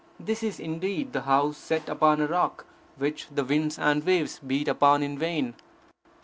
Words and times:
This 0.19 0.41
is 0.41 0.59
indeed 0.59 1.13
the 1.13 1.21
house 1.21 1.57
set 1.57 1.87
upon 1.87 2.21
a 2.21 2.25
rock, 2.27 2.65
which 2.97 3.27
the 3.29 3.45
winds 3.45 3.77
and 3.77 4.03
waves 4.03 4.39
beat 4.39 4.67
upon 4.67 5.03
in 5.03 5.15
vain. 5.19 5.53